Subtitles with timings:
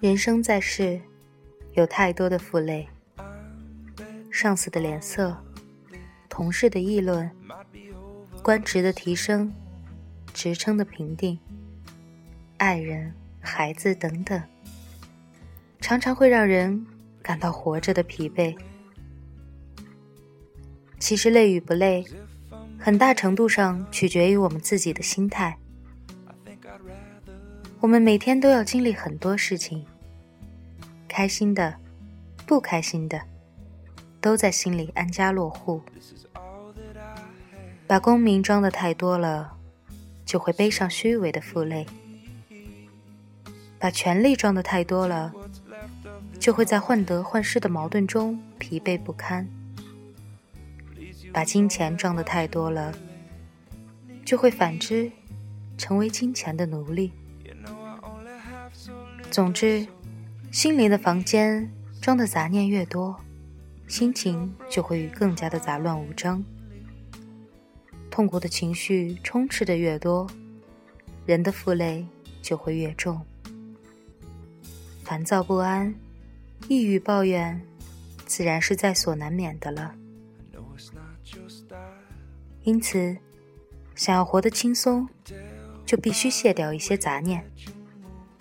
[0.00, 1.00] 人生在世，
[1.72, 2.86] 有太多的负累：
[4.30, 5.36] 上司的脸色，
[6.28, 7.30] 同事的议论，
[8.42, 9.52] 官职的提升，
[10.34, 11.38] 职称的评定，
[12.58, 14.42] 爱人、孩子等等，
[15.80, 16.86] 常常会让人
[17.22, 18.54] 感到活着的疲惫。
[20.98, 22.04] 其实累与不累，
[22.78, 25.58] 很大程度上取决于我们自己的心态。
[27.84, 29.84] 我们每天都要经历很多事情，
[31.06, 31.76] 开心的、
[32.46, 33.20] 不开心的，
[34.22, 35.82] 都在心里安家落户。
[37.86, 39.58] 把功名装的太多了，
[40.24, 41.84] 就会背上虚伪的负累；
[43.78, 45.30] 把权力装的太多了，
[46.40, 49.44] 就会在患得患失的矛盾中疲惫不堪；
[51.34, 52.94] 把金钱装的太多了，
[54.24, 55.12] 就会反之，
[55.76, 57.12] 成为金钱的奴隶。
[59.34, 59.84] 总之，
[60.52, 61.68] 心灵的房间
[62.00, 63.16] 装的杂念越多，
[63.88, 66.44] 心情就会更加的杂乱无章。
[68.12, 70.24] 痛苦的情绪充斥的越多，
[71.26, 72.06] 人的负累
[72.40, 73.20] 就会越重。
[75.02, 75.92] 烦躁不安、
[76.68, 77.60] 抑郁抱怨，
[78.26, 79.96] 自然是在所难免的了。
[82.62, 83.16] 因此，
[83.96, 85.08] 想要活得轻松，
[85.84, 87.44] 就必须卸掉一些杂念。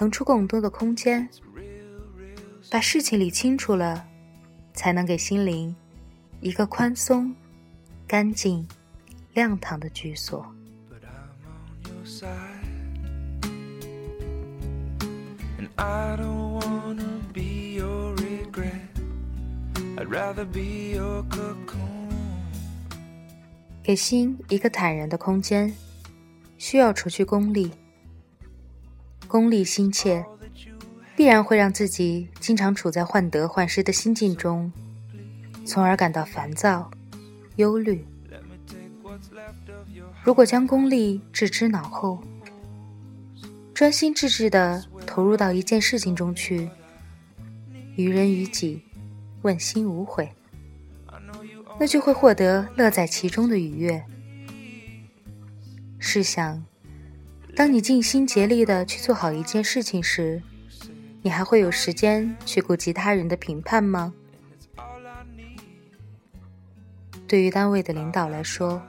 [0.00, 1.28] 腾出更多的空间，
[2.70, 4.08] 把事情理清楚了，
[4.72, 5.76] 才能给心灵
[6.40, 7.36] 一个宽松、
[8.06, 8.66] 干净、
[9.34, 10.50] 亮堂的居所。
[23.82, 25.70] 给心一个坦然的空间，
[26.56, 27.70] 需要除去功利。
[29.30, 30.26] 功利心切，
[31.14, 34.72] 必然会让自己经常处在患得患失的心境中，
[35.64, 36.90] 从而感到烦躁、
[37.54, 38.04] 忧虑。
[40.24, 42.20] 如果将功利置之脑后，
[43.72, 46.68] 专心致志地投入到一件事情中去，
[47.94, 48.82] 于人于己，
[49.42, 50.28] 问心无悔，
[51.78, 54.04] 那就会获得乐在其中的愉悦。
[56.00, 56.60] 试想。
[57.60, 60.40] 当你尽心竭力的去做好一件事情时，
[61.20, 64.14] 你还会有时间去顾及他人的评判吗？
[67.28, 68.80] 对于单位的领导来说，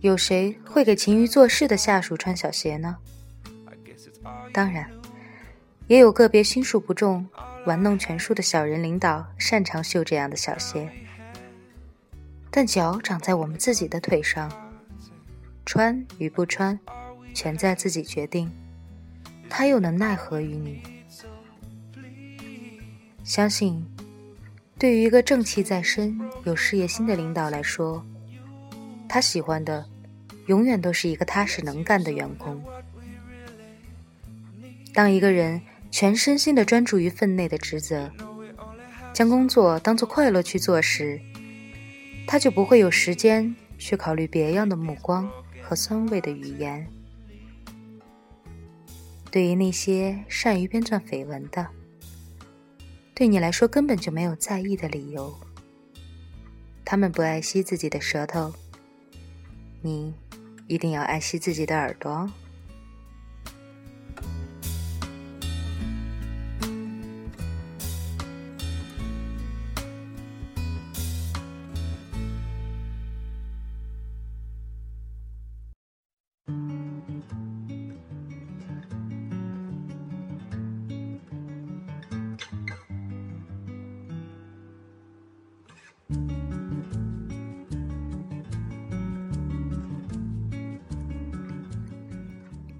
[0.00, 2.96] 有谁会给勤于做事的下属穿小鞋呢？
[4.52, 4.90] 当然，
[5.86, 7.24] 也有个别心术不重、
[7.64, 10.90] 玩弄权术的小人领导擅长绣这样的小鞋，
[12.50, 14.50] 但脚长在我们自己的腿上，
[15.64, 16.76] 穿与不穿。
[17.34, 18.50] 全在自己决定，
[19.48, 20.82] 他又能奈何于你？
[23.24, 23.84] 相信，
[24.78, 28.04] 对于一个正气在身、有事业心的领导来说，
[29.08, 29.86] 他喜欢的
[30.46, 32.62] 永远都是一个踏实能干的员工。
[34.92, 35.60] 当一个人
[35.90, 38.10] 全身心的专注于分内的职责，
[39.14, 41.20] 将工作当做快乐去做时，
[42.26, 45.30] 他就不会有时间去考虑别样的目光
[45.62, 46.86] 和酸味的语言。
[49.32, 51.66] 对于那些善于编撰绯闻的，
[53.14, 55.34] 对你来说根本就没有在意的理由。
[56.84, 58.52] 他们不爱惜自己的舌头，
[59.80, 60.12] 你
[60.66, 62.30] 一定要爱惜自己的耳朵哦。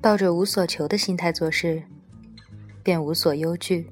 [0.01, 1.85] 抱着无所求的心态做事，
[2.83, 3.89] 便无所忧惧，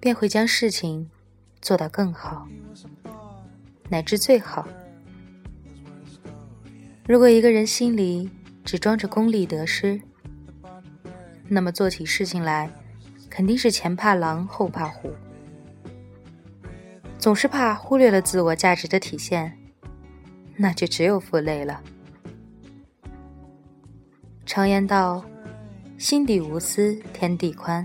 [0.00, 1.10] 便会将事情
[1.60, 2.48] 做到更好，
[3.90, 4.66] 乃至最好。
[7.06, 8.30] 如果一个人心里
[8.64, 10.00] 只装着功利得失，
[11.48, 12.70] 那么做起事情来，
[13.28, 15.12] 肯定是前怕狼后怕虎，
[17.26, 19.58] 总是怕忽略了自我价值的体现，
[20.54, 21.82] 那就只有负累了。
[24.44, 25.24] 常言道
[25.98, 27.84] ：“心底无私天地宽。”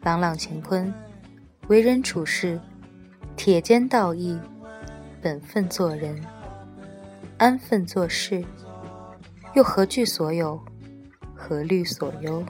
[0.00, 0.90] 朗朗乾坤，
[1.68, 2.58] 为人处事，
[3.36, 4.40] 铁肩道义，
[5.20, 6.18] 本分做人，
[7.36, 8.42] 安分做事，
[9.52, 10.58] 又何惧所有，
[11.34, 12.42] 何虑所忧？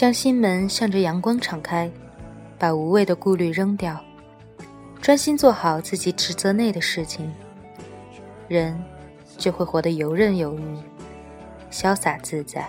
[0.00, 1.90] 将心门向着阳光敞开，
[2.58, 4.02] 把无谓的顾虑扔掉，
[4.98, 7.30] 专心做好自己职责内的事情，
[8.48, 8.82] 人
[9.36, 10.78] 就会活得游刃有余、
[11.70, 12.66] 潇洒自在。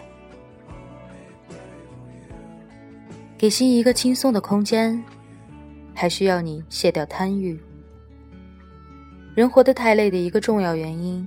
[3.37, 5.01] 给心一个轻松的空间，
[5.95, 7.57] 还需要你卸掉贪欲。
[9.33, 11.25] 人活得太累的一个重要原因，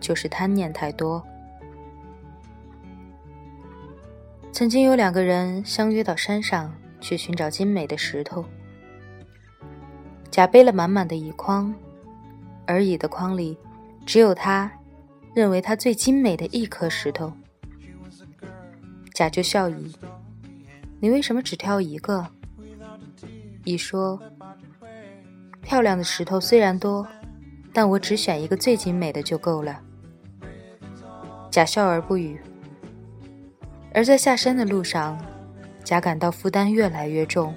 [0.00, 1.22] 就是贪念太多。
[4.54, 8.44] 曾经有两个人相约到山上去寻找精美的石头。
[10.30, 11.74] 甲背了满满的乙筐，
[12.64, 13.58] 而乙的筐里
[14.06, 14.70] 只有他
[15.34, 17.32] 认为他最精美的一颗石头。
[19.12, 19.92] 甲就笑乙
[21.02, 22.24] ：“你为什么只挑一个？”
[23.66, 24.22] 乙说
[25.62, 27.04] ：“漂亮的石头虽然多，
[27.72, 29.80] 但我只选一个最精美的就够了。”
[31.50, 32.40] 甲笑而不语。
[33.94, 35.16] 而在下山的路上，
[35.84, 37.54] 甲感到负担越来越重，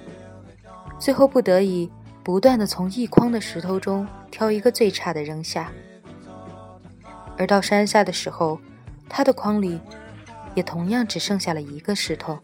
[0.96, 1.90] 最后不得已
[2.22, 5.72] 不断的从一筐的石头中挑一个最差的扔下。
[7.36, 8.60] 而到山下的时候，
[9.08, 9.80] 他的筐里
[10.54, 12.38] 也同样只剩下了一个石头。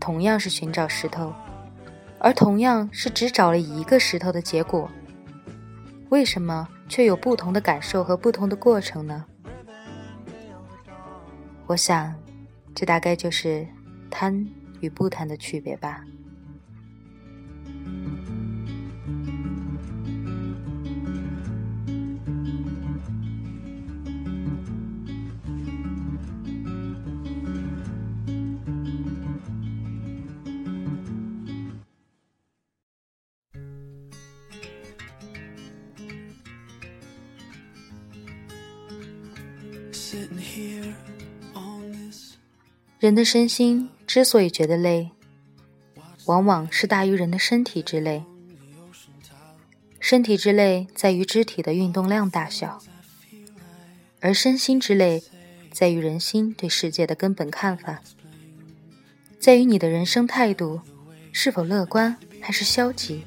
[0.00, 1.32] 同样是寻找石头，
[2.18, 4.90] 而同样是只找了一个石头的结果，
[6.08, 9.26] 为什么却有不同的感受和不同的过程呢？
[11.68, 12.14] 我想
[12.74, 13.66] 这大概就是
[14.10, 14.48] 贪
[14.80, 16.02] 与不贪的区别吧。
[39.92, 41.07] Sitting here
[42.98, 45.08] 人的身心之所以觉得累，
[46.24, 48.24] 往往是大于人的身体之累。
[50.00, 52.82] 身体之累在于肢体的运动量大小，
[54.20, 55.22] 而身心之累
[55.70, 58.02] 在于人心对世界的根本看法，
[59.38, 60.80] 在于你的人生态度
[61.30, 63.22] 是否乐观还是消极。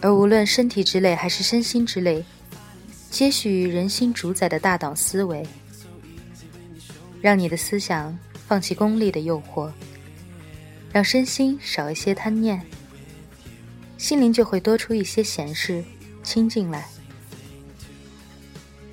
[0.00, 2.24] 而无论身体之累还是身心之累，
[3.10, 5.46] 皆系于人心主宰的大党思维。
[7.20, 9.70] 让你的思想放弃功利的诱惑，
[10.92, 12.60] 让身心少一些贪念，
[13.98, 15.84] 心灵就会多出一些闲事，
[16.22, 16.86] 清静来。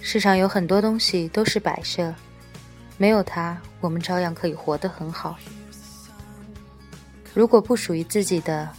[0.02, 2.14] 世上有很多东西都是摆设，
[2.98, 5.38] 没有它，我们照样可以活得很好。
[7.34, 8.70] 如果不属于自己的，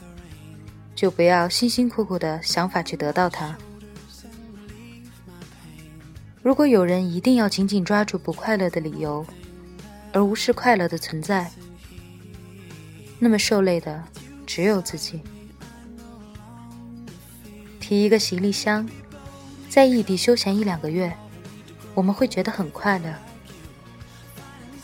[0.94, 3.56] 就不要辛辛苦苦的想法去得到它。
[6.48, 9.22] 如果有人一定要紧紧抓住不快乐的理由，
[10.14, 11.52] 而无视快乐的存在，
[13.18, 14.02] 那么受累的
[14.46, 15.20] 只有自己。
[17.78, 18.88] 提一个行李箱，
[19.68, 21.14] 在异地休闲一两个月，
[21.92, 23.14] 我们会觉得很快乐。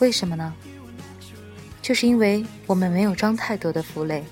[0.00, 0.52] 为什么呢？
[1.80, 4.23] 就是因为我们没有装太多的负累。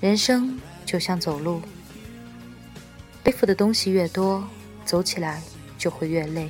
[0.00, 1.62] 人生就像走路，
[3.22, 4.42] 背负的东西越多，
[4.84, 5.42] 走起来
[5.78, 6.48] 就会越累。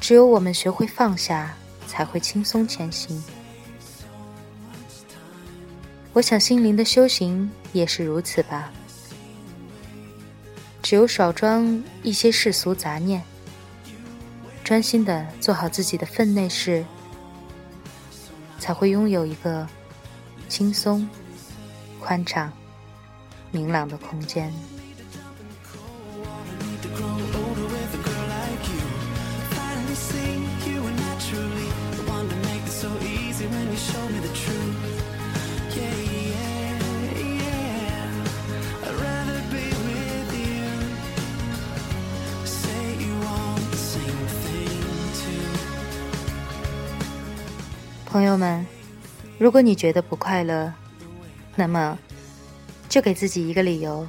[0.00, 1.54] 只有我们学会放下，
[1.86, 3.22] 才会轻松前行。
[6.12, 8.72] 我想心灵的修行也是如此吧。
[10.82, 13.22] 只有少装一些世俗杂念，
[14.64, 16.84] 专心的做好自己的分内事，
[18.58, 19.68] 才会拥有一个
[20.48, 21.06] 轻松、
[22.00, 22.50] 宽敞、
[23.50, 24.52] 明朗的空间。
[48.10, 48.66] 朋友们，
[49.38, 50.72] 如果你觉得不快乐，
[51.56, 51.98] 那么
[52.88, 54.08] 就给自己一个理由，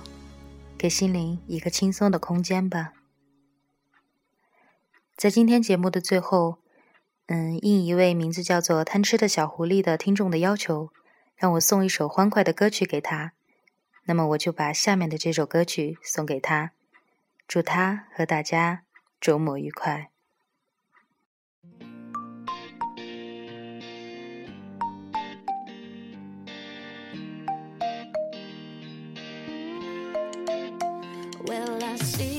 [0.78, 2.94] 给心灵一个轻松的空间吧。
[5.18, 6.60] 在今天节目的最后，
[7.26, 10.92] 嗯，应一位名字叫做“贪吃的小狐狸”的听众的要求，
[11.36, 13.34] 让我送一首欢快的歌曲给他。
[14.06, 16.72] 那么我就把下面的这首歌曲送给他，
[17.46, 18.84] 祝他和大家
[19.20, 20.10] 周末愉快。
[31.50, 32.39] Well, I see.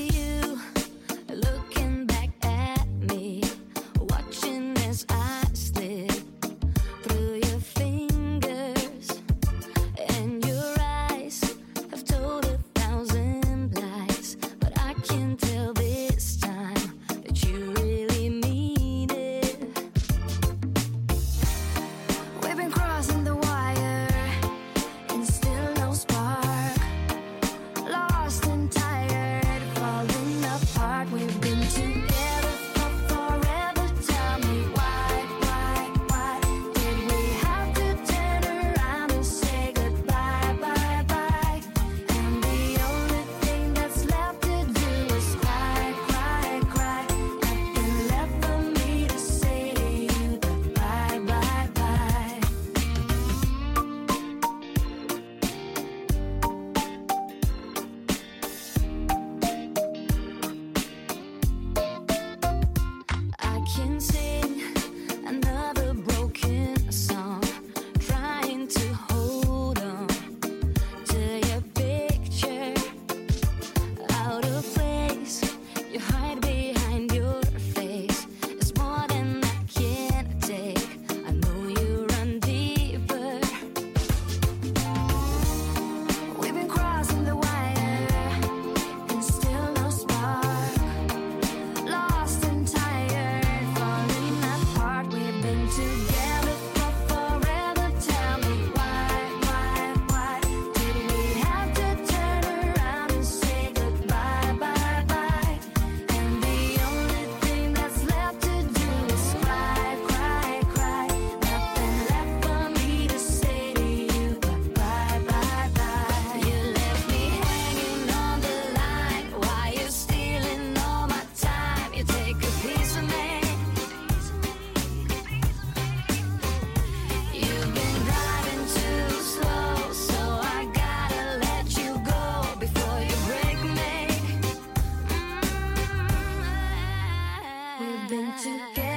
[138.41, 138.90] together.